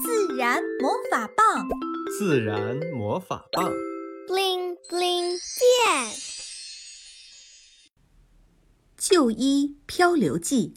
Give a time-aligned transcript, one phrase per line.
[0.00, 1.68] 自然魔法棒，
[2.16, 3.72] 自然魔法棒
[4.28, 6.14] ，bling bling 变。
[8.96, 10.74] 旧衣漂流记。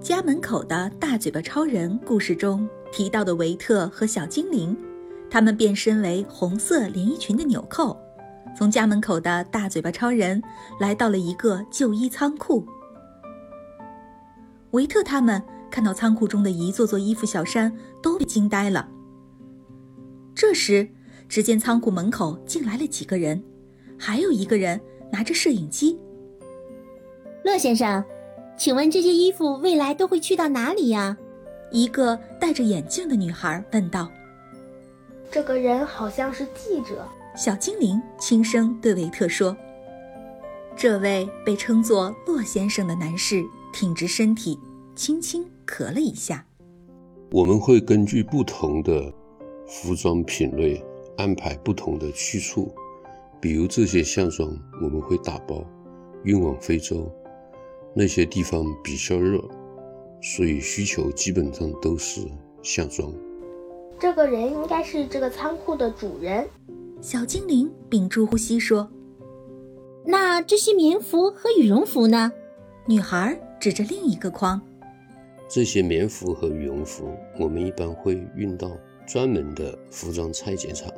[0.00, 4.76] 家门口的大嘴巴超人故事中提到的维特和小精灵，
[5.30, 7.96] 他们变身为红色连衣裙的纽扣。
[8.56, 10.42] 从家门口的大嘴巴超人
[10.80, 12.66] 来到了一个旧衣仓库。
[14.72, 18.88] 维特他们看到仓库中的一座座衣服小山，都被惊呆了。
[20.34, 20.88] 这时，
[21.28, 23.42] 只见仓库门口进来了几个人，
[23.98, 24.80] 还有一个人
[25.10, 25.98] 拿着摄影机。
[27.44, 28.04] 乐先生，
[28.56, 31.16] 请问这些衣服未来都会去到哪里呀？
[31.70, 34.10] 一个戴着眼镜的女孩问道。
[35.30, 37.06] 这个人好像是记者。
[37.36, 39.56] 小精灵轻声对维特说
[40.74, 44.58] ：“这位被称作洛先生的男士挺直身体，
[44.98, 46.44] 轻轻咳了一下。
[47.30, 49.14] 我们会根据不同的
[49.64, 50.84] 服装品类
[51.16, 52.74] 安排不同的去处，
[53.40, 54.50] 比如这些夏装
[54.82, 55.64] 我们会打包
[56.24, 57.08] 运往非洲，
[57.94, 59.40] 那些地方比较热，
[60.20, 62.20] 所以需求基本上都是
[62.60, 63.12] 夏装。
[64.00, 66.44] 这个人应该是这个仓库的主人。”
[67.00, 68.90] 小精灵屏住呼吸说
[70.04, 72.32] ：“那这些棉服和羽绒服呢？”
[72.86, 74.60] 女孩指着另一个筐
[75.48, 78.70] ：“这些棉服和羽绒服，我们一般会运到
[79.06, 80.92] 专门的服装拆解厂。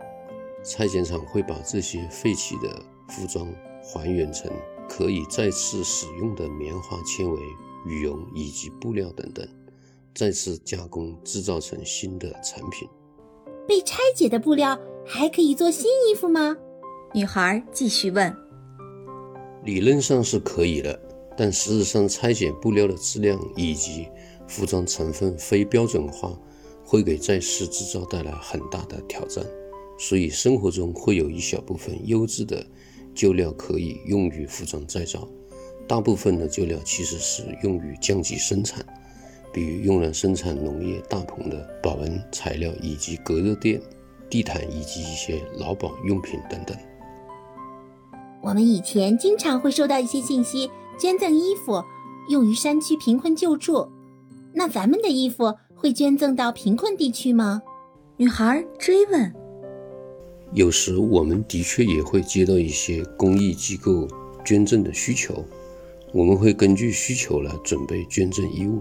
[0.65, 2.69] 拆解厂会把这些废弃的
[3.09, 3.49] 服装
[3.83, 4.51] 还原成
[4.89, 7.41] 可以再次使用的棉花纤维、
[7.87, 9.49] 羽绒以及布料等等，
[10.15, 12.89] 再次加工制造成新的产品。
[13.67, 16.57] 被拆解的布料。”还可以做新衣服吗？
[17.15, 18.33] 女孩继续问。
[19.65, 21.01] 理论上是可以的，
[21.37, 24.07] 但事实上，拆解布料的质量以及
[24.51, 26.37] 服装成分非标准化，
[26.85, 29.45] 会给再次制造带来很大的挑战。
[29.97, 32.67] 所以，生活中会有一小部分优质的
[33.15, 35.29] 旧料可以用于服装再造，
[35.87, 38.85] 大部分的旧料其实是用于降级生产，
[39.53, 43.81] 比如用来生产农业大棚的保温材料以及隔热垫。
[44.31, 46.77] 地毯以及一些劳保用品等等。
[48.41, 51.83] 我们以前经常会收到一些信息，捐赠衣服
[52.29, 53.91] 用于山区贫困救助。
[54.53, 57.63] 那咱们的衣服会捐赠到贫困地区吗？
[58.17, 59.33] 女孩追问。
[60.53, 64.09] 有时我们的确也会接到一些公益机构
[64.45, 65.45] 捐赠的需求，
[66.13, 68.81] 我们会根据需求来准备捐赠衣物。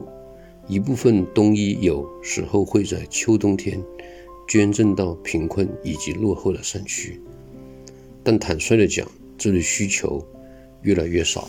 [0.68, 3.81] 一部分冬衣有时候会在秋冬天。
[4.47, 7.22] 捐赠到贫困以及落后的山区，
[8.24, 10.25] 但坦率地讲，这类需求
[10.81, 11.47] 越来越少。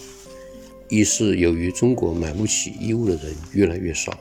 [0.91, 4.13] 一是由于中国买不起衣物的人越来越少，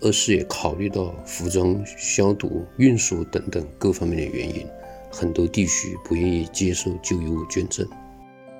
[0.00, 4.66] 二是也考虑到服装消毒、运输等等各方面的原因，
[5.08, 7.86] 很多地区不愿意接受旧衣物捐赠。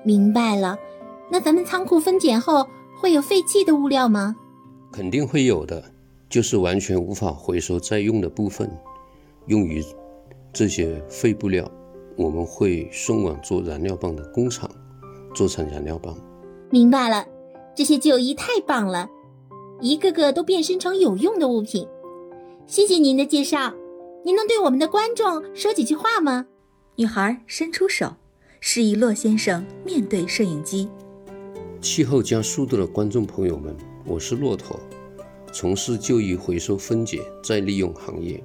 [0.03, 0.79] 明白了，
[1.29, 2.65] 那咱们仓库分拣后
[2.97, 4.37] 会有废弃的物料吗？
[4.93, 5.91] 肯定会有的，
[6.29, 8.71] 就是完全无法回收再用的部分。
[9.47, 9.83] 用于
[10.53, 11.69] 这些废布料，
[12.15, 14.71] 我们会送往做燃料棒的工厂
[15.35, 16.17] 做成燃料棒。
[16.71, 17.25] 明白了，
[17.75, 19.09] 这些旧衣太棒了，
[19.81, 21.87] 一个个都变身成有用的物品。
[22.67, 23.73] 谢谢您的介绍，
[24.23, 26.47] 您能对我们的观众说几句话吗？
[26.95, 28.13] 女孩伸出手，
[28.59, 30.89] 示意洛先生面对摄影机。
[31.81, 33.75] 气候加速度的观众朋友们，
[34.05, 34.79] 我是骆驼，
[35.51, 38.43] 从事旧衣回收、分解、再利用行业。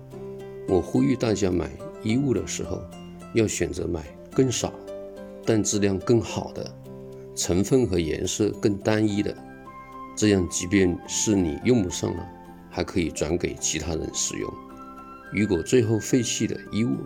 [0.69, 1.71] 我呼吁大家买
[2.03, 2.83] 衣物的时候，
[3.35, 4.73] 要选择买更少，
[5.47, 6.71] 但质量更好的，
[7.41, 9.35] 成分和颜色更单一的，
[10.15, 12.29] 这样即便是你用不上了，
[12.69, 14.53] 还可以转给其他人使用。
[15.33, 16.99] 如果最后废弃的衣物，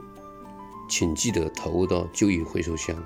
[0.91, 2.97] 请记得投入到旧衣回收箱，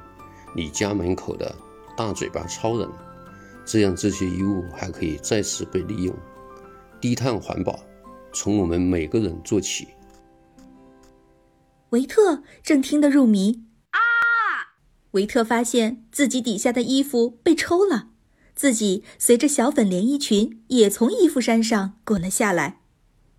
[0.57, 1.55] 你家门口的
[1.95, 2.89] 大嘴巴超人，
[3.67, 6.17] 这样这些衣物还可以再次被利用。
[6.99, 7.79] 低碳环保，
[8.33, 9.87] 从我们每个人做起。
[11.91, 13.68] 维特正听得入迷！
[15.13, 18.09] 维特发现自己底下的衣服被抽了，
[18.55, 22.81] 自己随着小粉连衣裙也从衣服山上滚了下来。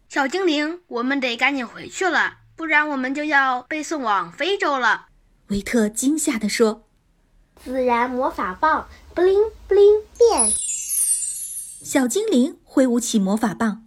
[0.08, 5.08] 小精灵，我们得赶紧回去了，不然我们就要被送往非洲了。
[5.50, 6.88] 维特惊吓地说
[7.64, 10.52] ：“自然魔法棒，bling bling 变！”
[11.84, 13.86] 小精灵挥舞起魔法棒，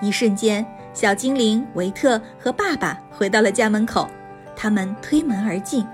[0.00, 0.66] 一瞬间。
[0.94, 4.06] 小精灵维特和爸爸回到了家门口，
[4.62, 5.84] 他们推门而进。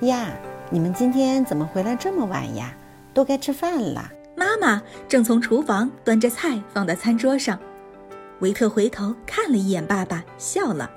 [0.00, 0.30] 呀，
[0.70, 2.74] 你们今天怎么回来这么晚呀？
[3.12, 4.10] 都该吃饭了。
[4.34, 7.58] 妈妈正从厨房端着菜放在餐桌上。
[8.38, 10.90] 维特回头看了一眼爸爸，笑了。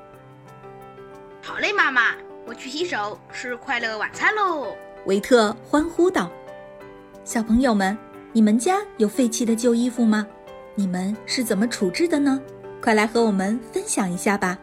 [1.41, 2.15] 好嘞，妈妈，
[2.45, 4.73] 我去洗手，吃快乐晚餐喽！
[5.05, 6.31] 维特欢呼道
[7.25, 7.97] ：“小朋友们，
[8.31, 10.25] 你们家有废弃的旧衣服吗？
[10.75, 12.41] 你们是怎么处置的呢？
[12.81, 14.57] 快来和我们分享一下吧！”